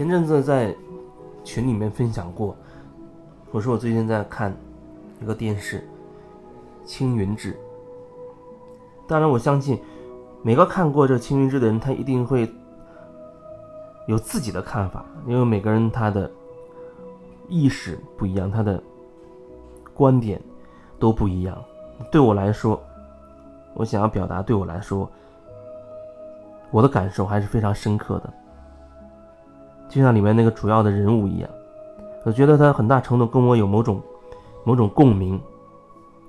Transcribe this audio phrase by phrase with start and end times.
[0.00, 0.74] 前阵子在
[1.44, 2.56] 群里面分享过，
[3.50, 4.50] 我说我最近在看
[5.20, 5.76] 一个电视
[6.86, 7.52] 《青云志》。
[9.06, 9.78] 当然，我相信
[10.40, 12.50] 每个看过这《青云志》的人，他一定会
[14.06, 16.30] 有自己的看法，因为每个人他的
[17.46, 18.82] 意识不一样，他的
[19.92, 20.40] 观点
[20.98, 21.62] 都不一样。
[22.10, 22.82] 对我来说，
[23.74, 25.06] 我想要表达，对我来说，
[26.70, 28.32] 我的感受还是非常深刻的。
[29.90, 31.50] 就像里面那个主要的人物一样，
[32.22, 34.00] 我觉得他很大程度跟我有某种
[34.62, 35.38] 某种共鸣，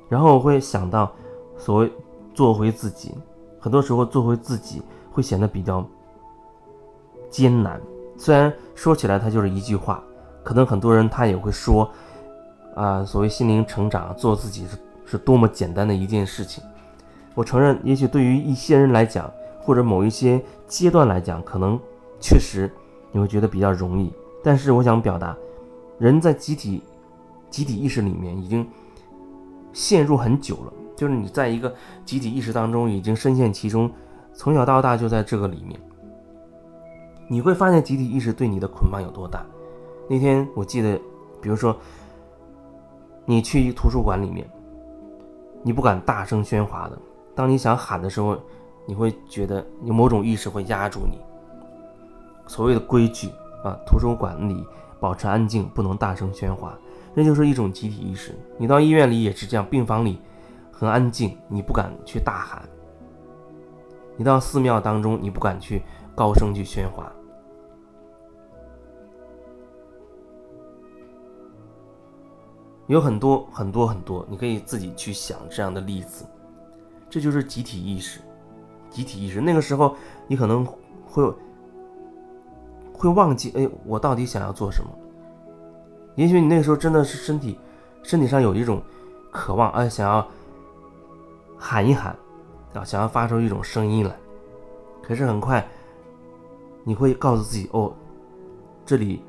[0.10, 1.12] 然后我会想到
[1.60, 1.92] 所谓
[2.34, 3.14] 做回自己，
[3.60, 5.86] 很多时候做回自己会显得比较
[7.30, 7.80] 艰难。
[8.18, 10.04] 虽然说起来他就是一句话，
[10.44, 11.88] 可能很多人他也会说
[12.74, 16.64] 啊，所谓心灵成长，做自己是是多么简单的一件事情。
[17.36, 19.32] 我承认，也许对于一些人来讲，
[19.62, 21.80] 或者某一些阶段来讲，可能
[22.20, 22.68] 确实。
[23.12, 24.12] 你会觉得比较容易，
[24.44, 25.36] 但是我想表达，
[26.00, 26.82] 人在集体
[27.50, 28.68] 集体意识里面已经
[29.74, 31.74] 陷入很久了，就是你在一个
[32.06, 33.92] 集体意识当中已经深陷其中，
[34.34, 35.80] 从小到大就在这个里面，
[37.28, 39.46] 你会发现集体意识对你的捆绑有多大。
[40.10, 41.00] 那天我记得，
[41.42, 41.76] 比如说
[43.26, 44.50] 你去一图书馆里面，
[45.64, 46.98] 你不敢大声喧哗的，
[47.36, 48.38] 当你想喊的时候，
[48.86, 51.18] 你会觉得有某种意识会压住你。
[52.52, 53.30] 所谓的规矩
[53.64, 54.68] 啊，图书馆里
[55.00, 56.78] 保持安静，不能大声喧哗，
[57.14, 58.38] 那就是一种集体意识。
[58.58, 60.20] 你到医院里也是这样，病房里
[60.70, 62.62] 很安静，你不敢去大喊；
[64.18, 65.82] 你到寺庙当中，你不敢去
[66.14, 67.10] 高声去喧哗。
[72.88, 76.26] 有很多很多很多，你可以自己去想这样的例子。
[77.10, 78.20] 这就是集体意识，
[78.90, 79.40] 集体意识。
[79.40, 79.96] 那个时候，
[80.28, 80.66] 你可能
[81.06, 81.34] 会。
[83.02, 84.90] 会忘记哎，我到底想要做什么？
[86.16, 87.58] 也许你那个时候真的是身体，
[88.04, 88.80] 身体上有一种
[89.32, 90.28] 渴望，哎，想要
[91.58, 92.16] 喊一喊，
[92.76, 94.16] 啊，想要发出一种声音来。
[95.02, 95.68] 可是很快，
[96.84, 97.92] 你会告诉自己，哦，
[98.86, 99.24] 这里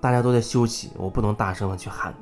[0.00, 2.12] 大家都在休息，我不能大声的去喊。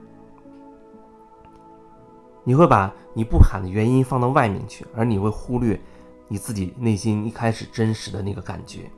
[2.44, 5.80] 你会把你不喊的原因放到外面去，而你会忽略
[6.28, 8.90] 你自己内心一开始真实的那个感觉。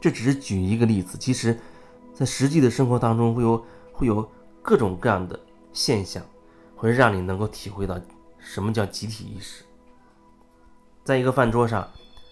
[0.00, 1.58] 这只是举一个例子，其实，
[2.12, 4.30] 在实际的生活当中，会有会有
[4.62, 5.38] 各种各样的
[5.72, 6.22] 现象，
[6.76, 7.98] 会让你能够体会到
[8.38, 9.64] 什么叫集体意识。
[11.02, 11.88] 在一个饭桌上，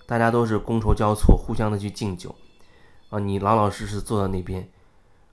[0.06, 2.34] 大家都是觥筹交错，互相的去敬酒，
[3.08, 4.68] 啊，你老老实实坐在那边，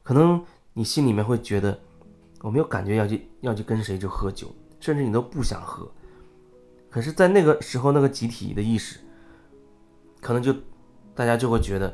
[0.01, 0.43] 可能
[0.73, 1.79] 你心里面会觉得，
[2.41, 4.47] 我没有感觉要去要去跟谁去喝酒，
[4.79, 5.91] 甚至你都不想喝。
[6.89, 8.99] 可是，在那个时候，那个集体的意识，
[10.21, 10.55] 可能就
[11.13, 11.93] 大家就会觉得。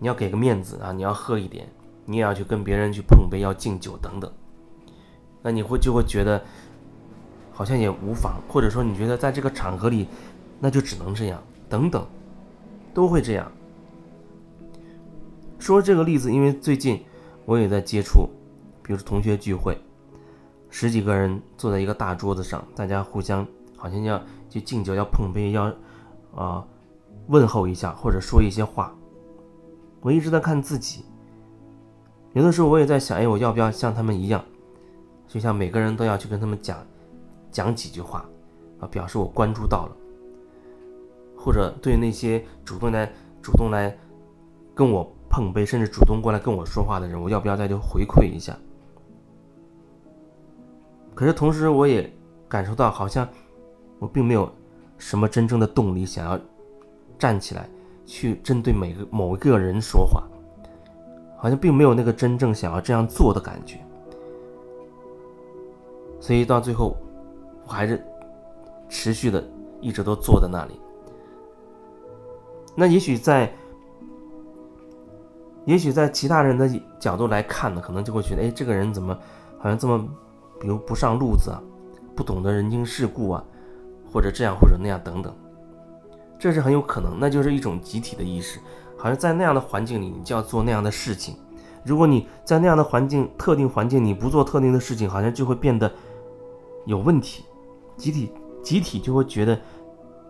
[0.00, 0.90] 你要给个面子啊！
[0.92, 1.68] 你要喝一点，
[2.06, 4.32] 你也要去跟别人去碰杯，要敬酒等等。
[5.42, 6.42] 那你会就会觉得
[7.52, 10.08] 好像也无妨，或者说你觉得在这个场合里，
[10.58, 12.04] 那就只能这样等等，
[12.94, 13.52] 都会这样。
[15.58, 17.04] 说这个例子，因为最近
[17.44, 18.28] 我也在接触，
[18.82, 19.78] 比如说同学聚会，
[20.70, 23.46] 十几个人坐在一个大桌子上，大家互相
[23.76, 24.18] 好像要
[24.48, 25.70] 去敬酒，要碰杯，要
[26.34, 26.66] 啊
[27.26, 28.94] 问候一下，或者说一些话。
[30.00, 31.04] 我一直在看自己，
[32.32, 34.42] 有的时候我也在想，哎，我要不要像他们一样，
[35.28, 36.78] 就像每个人都要去跟他们讲，
[37.50, 38.24] 讲几句话，
[38.78, 39.96] 啊，表示我关注到了，
[41.36, 43.12] 或者对那些主动来
[43.42, 43.94] 主动来
[44.74, 48.56] 跟我碰杯，甚至主动过来跟我说话的人，我要不要再去回馈一下？
[51.14, 52.10] 可是同时我也
[52.48, 53.28] 感受到，好像
[53.98, 54.50] 我并没有
[54.96, 56.40] 什么真正的动力想要
[57.18, 57.68] 站起来。
[58.10, 60.24] 去针对每个某一个人说话，
[61.38, 63.78] 好像并没有那个真正想要这样做的感觉，
[66.18, 66.96] 所以到最后，
[67.64, 68.04] 我还是
[68.88, 69.48] 持续的
[69.80, 70.80] 一直都坐在那里。
[72.74, 73.52] 那也许在，
[75.64, 76.68] 也许在其他人的
[76.98, 79.16] 角度来看呢，可能就会觉得，哎，这个人怎么
[79.56, 80.04] 好像这么，
[80.60, 81.62] 比如不上路子啊，
[82.16, 83.44] 不懂得人情世故啊，
[84.12, 85.32] 或者这样或者那样等等。
[86.40, 88.58] 这是很有可能，那就是一种集体的意识，
[88.96, 91.36] 好像在那样的环境里，你就要做那样的事情。
[91.84, 95.92] 如果你在那样的环境、特定环境，你不做特定的事情，好像就会变得
[96.86, 97.44] 有问题。
[97.98, 98.32] 集体
[98.62, 99.60] 集体就会觉得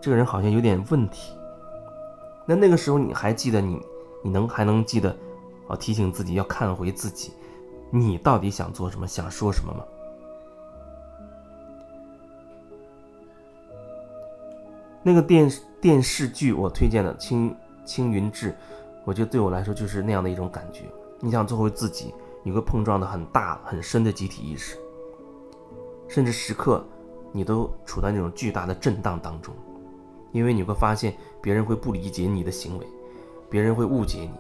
[0.01, 1.33] 这个人好像有点问题。
[2.45, 3.81] 那那个时候你还记得你，
[4.25, 5.17] 你能还能记得，
[5.69, 7.31] 哦，提醒自己要看回自己，
[7.91, 9.85] 你到底想做什么，想说什么吗？
[15.02, 17.55] 那个电视电视剧我推荐的《青
[17.85, 18.50] 青云志》，
[19.05, 20.82] 我觉得对我来说就是那样的一种感觉。
[21.20, 24.76] 你想做回自己，你会碰撞的很大很深的集体意识，
[26.08, 26.85] 甚至时刻
[27.32, 29.55] 你都处在那种巨大的震荡当中，
[30.32, 32.87] 因为你会发现别人会不理解你的行为，
[33.49, 34.31] 别人会误解你，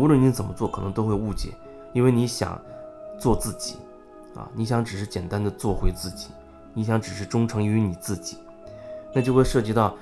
[0.00, 1.50] 无论你怎么做，可能都会误解，
[1.92, 2.60] 因为你想
[3.18, 3.76] 做自己，
[4.34, 6.28] 啊，你想只是简单的做回自己，
[6.72, 8.38] 你想只是忠诚于你自己，
[9.18, 9.92] 那就会涉及到。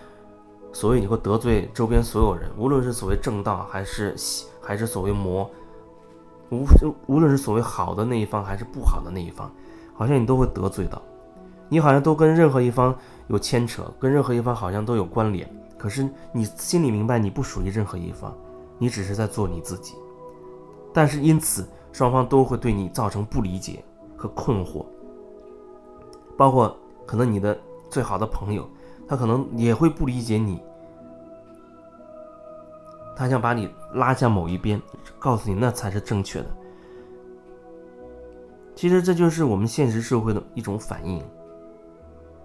[0.72, 4.14] 所以你会得罪周边所有人，无论是所谓正道还是
[4.60, 5.50] 还是所谓魔，
[6.50, 6.66] 无
[7.06, 9.50] 无论是所谓好的那一方还是不好的那一方，
[9.94, 11.00] 好像你都会得罪到，
[11.70, 12.94] 你好像都跟任何一方
[13.28, 15.48] 有牵扯，跟任何一方好像都有关联。
[15.78, 18.36] 可是你心里明白，你不属于任何一方，
[18.76, 19.94] 你只是在做你自己。
[20.92, 23.82] 但是因此，双方都会对你造成不理解
[24.14, 24.84] 和困惑，
[26.36, 26.76] 包括
[27.06, 27.58] 可能你的
[27.88, 28.68] 最好的朋友。
[29.08, 30.60] 他可能也会不理解你，
[33.14, 34.80] 他想把你拉向某一边，
[35.18, 36.46] 告诉你那才是正确的。
[38.74, 41.22] 其实这就是我们现实社会的一种反应。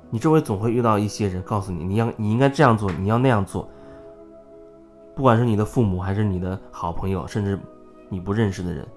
[0.10, 3.68] 你周围总会遇到一些人，告诉你你要你应该这样做，你要那样做。
[5.16, 7.60] 不管是你的父母，还是你的好朋友，甚至
[8.07, 8.88] 你不认识的人，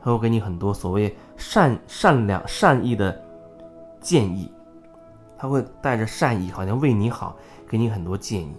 [0.00, 3.18] 他会给你很多所谓善善良善意的
[4.00, 4.50] 建议。
[5.38, 7.36] 他会带着善意，好像为你好，
[7.68, 8.52] 给你很多建议。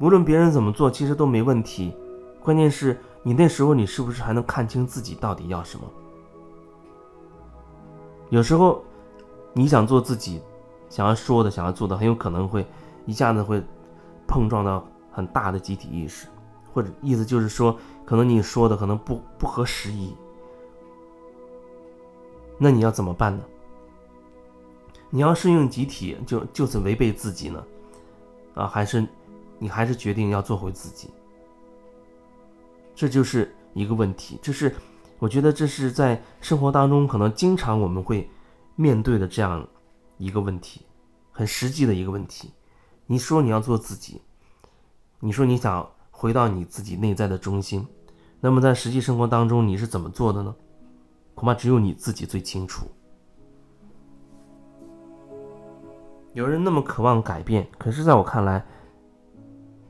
[0.00, 1.94] 无论别人怎么做，其实都没问题。
[2.42, 5.84] 关键是你那时候，你是不是还能看清自己到底要什么？
[8.30, 8.82] 有时候，
[9.52, 10.42] 你想做自己，
[10.88, 12.66] 想要说的，想要做的，很有可能会
[13.06, 13.62] 一下子会
[14.26, 16.26] 碰撞到很大的集体意识，
[16.72, 20.14] 或者意思就是说，可能你说的可能不不合时宜。
[22.64, 23.44] 那你要怎么办呢？
[25.10, 27.62] 你要适应集体，就就此违背自己呢？
[28.54, 29.06] 啊，还是
[29.58, 31.10] 你还是决定要做回自己？
[32.94, 34.74] 这就是一个问题，这是
[35.18, 38.26] 我觉得这是在生活当中可能经常我们会
[38.76, 39.68] 面对的这样
[40.16, 40.80] 一个问题，
[41.32, 42.50] 很实际的一个问题。
[43.04, 44.22] 你说你要做自己，
[45.20, 47.86] 你说你想回到你自己内在的中心，
[48.40, 50.56] 那么在实际生活当中你是怎么做的呢？
[51.44, 52.86] 恐怕只有你自己最清楚。
[56.32, 58.64] 有人那么渴望改变，可是在我看来，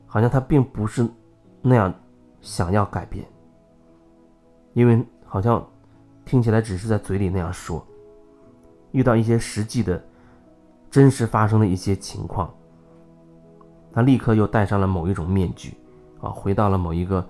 [0.05, 1.07] 好像他并不是
[1.61, 1.93] 那样
[2.41, 3.25] 想要改变，
[4.73, 5.65] 因为好像
[6.25, 7.81] 听起来只是在嘴里那样说。
[8.91, 10.03] 遇到一些实际的、
[10.91, 12.53] 真实发生的一些情况，
[13.93, 15.77] 他立刻又戴上了某一种面具，
[16.19, 17.25] 啊，回到了某一个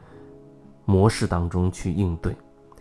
[0.84, 2.36] 模式当中去应对。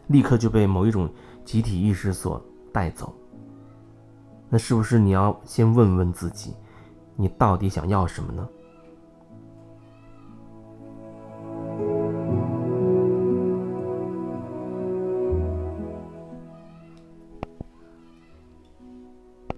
[0.09, 1.09] 立刻就被某一种
[1.45, 2.43] 集体意识所
[2.73, 3.15] 带走。
[4.49, 6.55] 那是不是你要先问问自己，
[7.17, 8.49] 你到底想要什么呢？